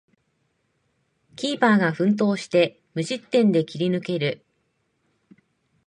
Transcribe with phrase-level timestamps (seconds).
[1.35, 4.43] キーパーが奮闘して無失点で切り抜ける